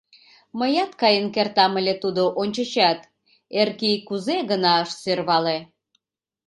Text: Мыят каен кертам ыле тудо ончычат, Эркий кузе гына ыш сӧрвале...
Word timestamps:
Мыят 0.59 0.91
каен 1.01 1.27
кертам 1.35 1.73
ыле 1.79 1.93
тудо 2.03 2.23
ончычат, 2.41 2.99
Эркий 3.61 3.97
кузе 4.07 4.37
гына 4.49 4.73
ыш 4.83 4.91
сӧрвале... 5.01 5.57